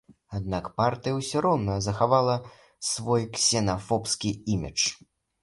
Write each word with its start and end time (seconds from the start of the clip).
Аднак 0.35 0.69
партыя 0.81 1.13
ўсё 1.17 1.37
роўна 1.47 1.75
захавала 1.89 2.35
свой 2.93 3.29
ксенафобскі 3.37 4.35
імідж. 4.57 4.81